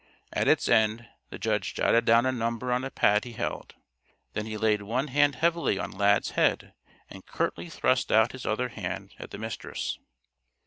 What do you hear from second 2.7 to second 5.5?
on a pad he held. Then he laid one hand